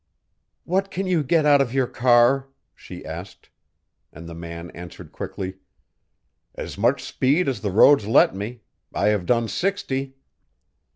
[0.63, 3.49] "What can you get out of your car?" she asked.
[4.11, 5.57] And the man answered quickly,
[6.55, 8.61] "As much speed as the roads let me
[8.95, 10.15] I have done sixty."